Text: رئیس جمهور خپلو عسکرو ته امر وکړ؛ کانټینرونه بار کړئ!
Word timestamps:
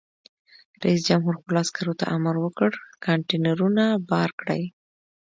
رئیس 0.83 1.01
جمهور 1.07 1.33
خپلو 1.41 1.57
عسکرو 1.63 1.93
ته 1.99 2.05
امر 2.15 2.35
وکړ؛ 2.43 2.71
کانټینرونه 3.05 3.83
بار 4.09 4.29
کړئ! 4.39 4.63